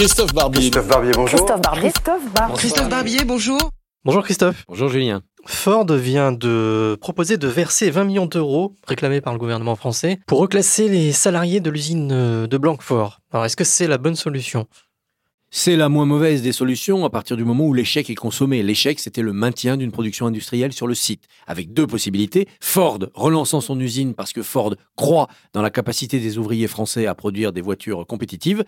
[0.00, 0.70] Christophe Barbier.
[0.70, 1.38] Christophe Barbier, bonjour.
[1.38, 1.90] Christophe Barbier.
[1.90, 2.56] Christophe Barbier.
[2.56, 3.70] Christophe Barbier, bonjour.
[4.02, 4.64] Bonjour Christophe.
[4.66, 5.20] Bonjour Julien.
[5.44, 10.38] Ford vient de proposer de verser 20 millions d'euros réclamés par le gouvernement français pour
[10.38, 13.18] reclasser les salariés de l'usine de Blanquefort.
[13.30, 14.66] Alors est-ce que c'est la bonne solution?
[15.50, 18.62] C'est la moins mauvaise des solutions à partir du moment où l'échec est consommé.
[18.62, 22.48] L'échec, c'était le maintien d'une production industrielle sur le site, avec deux possibilités.
[22.60, 27.14] Ford relançant son usine parce que Ford croit dans la capacité des ouvriers français à
[27.14, 28.64] produire des voitures compétitives.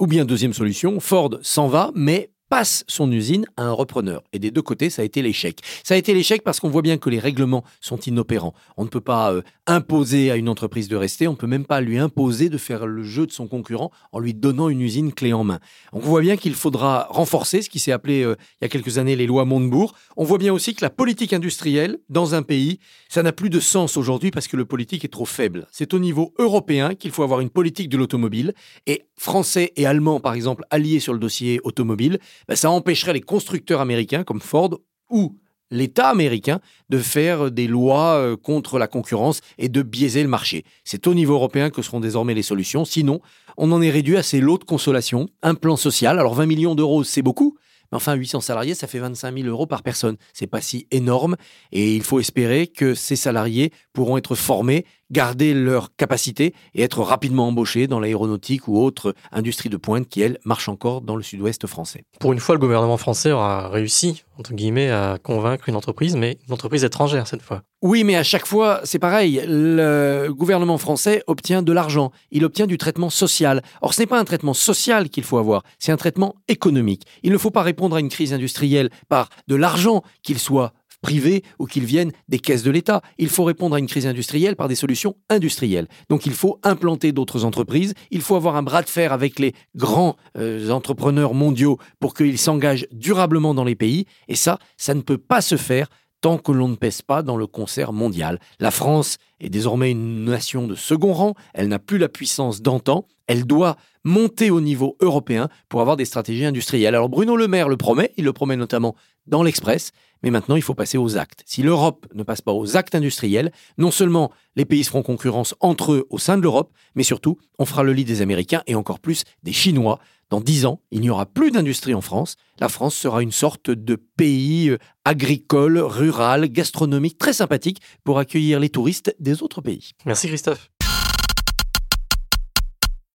[0.00, 4.22] Ou bien deuxième solution, Ford s'en va, mais passe son usine à un repreneur.
[4.32, 5.60] Et des deux côtés, ça a été l'échec.
[5.84, 8.54] Ça a été l'échec parce qu'on voit bien que les règlements sont inopérants.
[8.76, 11.64] On ne peut pas euh, imposer à une entreprise de rester, on ne peut même
[11.64, 15.12] pas lui imposer de faire le jeu de son concurrent en lui donnant une usine
[15.12, 15.60] clé en main.
[15.92, 18.98] On voit bien qu'il faudra renforcer ce qui s'est appelé euh, il y a quelques
[18.98, 19.94] années les lois Montebourg.
[20.16, 23.60] On voit bien aussi que la politique industrielle dans un pays, ça n'a plus de
[23.60, 25.68] sens aujourd'hui parce que le politique est trop faible.
[25.70, 28.54] C'est au niveau européen qu'il faut avoir une politique de l'automobile
[28.88, 33.20] et français et allemands par exemple alliés sur le dossier automobile ben, ça empêcherait les
[33.20, 34.78] constructeurs américains comme Ford
[35.10, 35.36] ou
[35.70, 40.64] l'État américain de faire des lois euh, contre la concurrence et de biaiser le marché.
[40.84, 42.84] C'est au niveau européen que seront désormais les solutions.
[42.84, 43.20] Sinon,
[43.56, 46.18] on en est réduit à ces lots de consolation, un plan social.
[46.18, 47.56] Alors 20 millions d'euros, c'est beaucoup,
[47.92, 50.16] mais enfin, 800 salariés, ça fait 25 000 euros par personne.
[50.32, 51.36] C'est pas si énorme.
[51.72, 57.00] Et il faut espérer que ces salariés pourront être formés, garder leur capacité et être
[57.02, 61.22] rapidement embauchés dans l'aéronautique ou autre industrie de pointe qui, elle, marche encore dans le
[61.22, 62.04] sud-ouest français.
[62.18, 66.38] Pour une fois, le gouvernement français aura réussi, entre guillemets, à convaincre une entreprise, mais
[66.46, 67.62] une entreprise étrangère cette fois.
[67.82, 69.42] Oui, mais à chaque fois, c'est pareil.
[69.46, 72.12] Le gouvernement français obtient de l'argent.
[72.30, 73.62] Il obtient du traitement social.
[73.80, 77.06] Or, ce n'est pas un traitement social qu'il faut avoir, c'est un traitement économique.
[77.22, 81.44] Il ne faut pas répondre à une crise industrielle par de l'argent, qu'il soit privé
[81.58, 83.02] ou qu'il vienne des caisses de l'État.
[83.18, 85.88] Il faut répondre à une crise industrielle par des solutions industrielles.
[86.08, 89.54] Donc il faut implanter d'autres entreprises, il faut avoir un bras de fer avec les
[89.74, 94.06] grands euh, entrepreneurs mondiaux pour qu'ils s'engagent durablement dans les pays.
[94.28, 95.88] Et ça, ça ne peut pas se faire
[96.20, 98.38] tant que l'on ne pèse pas dans le concert mondial.
[98.58, 103.06] La France est désormais une nation de second rang, elle n'a plus la puissance d'antan,
[103.26, 106.94] elle doit monter au niveau européen pour avoir des stratégies industrielles.
[106.94, 108.96] Alors Bruno Le Maire le promet, il le promet notamment
[109.26, 111.42] dans l'Express, mais maintenant il faut passer aux actes.
[111.46, 115.54] Si l'Europe ne passe pas aux actes industriels, non seulement les pays se feront concurrence
[115.60, 118.74] entre eux au sein de l'Europe, mais surtout on fera le lit des Américains et
[118.74, 120.00] encore plus des Chinois.
[120.30, 122.36] Dans dix ans, il n'y aura plus d'industrie en France.
[122.60, 128.60] La France sera une sorte de pays euh, agricole, rural, gastronomique très sympathique pour accueillir
[128.60, 129.90] les touristes des autres pays.
[130.06, 130.70] Merci Christophe.